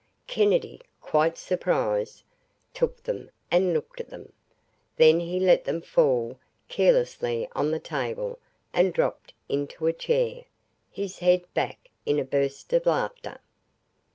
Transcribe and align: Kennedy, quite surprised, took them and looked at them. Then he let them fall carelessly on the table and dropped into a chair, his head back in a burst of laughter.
Kennedy, 0.25 0.81
quite 0.99 1.37
surprised, 1.37 2.23
took 2.73 3.03
them 3.03 3.29
and 3.51 3.71
looked 3.71 3.99
at 4.01 4.09
them. 4.09 4.33
Then 4.95 5.19
he 5.19 5.39
let 5.39 5.63
them 5.63 5.79
fall 5.79 6.39
carelessly 6.67 7.47
on 7.51 7.69
the 7.69 7.77
table 7.79 8.39
and 8.73 8.91
dropped 8.95 9.35
into 9.47 9.85
a 9.85 9.93
chair, 9.93 10.45
his 10.89 11.19
head 11.19 11.43
back 11.53 11.91
in 12.03 12.17
a 12.17 12.25
burst 12.25 12.73
of 12.73 12.87
laughter. 12.87 13.39